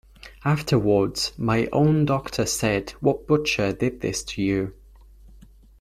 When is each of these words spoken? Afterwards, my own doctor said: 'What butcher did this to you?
Afterwards, 0.43 1.31
my 1.37 1.67
own 1.71 2.05
doctor 2.05 2.47
said: 2.47 2.89
'What 3.01 3.27
butcher 3.27 3.71
did 3.71 4.01
this 4.01 4.23
to 4.23 4.41
you? 4.41 4.73